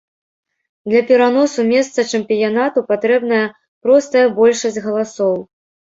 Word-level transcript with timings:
Для 0.89 1.01
пераносу 1.11 1.67
месца 1.73 2.07
чэмпіянату 2.15 2.87
патрэбная 2.91 3.45
простая 3.83 4.27
большасць 4.43 4.83
галасоў. 4.91 5.43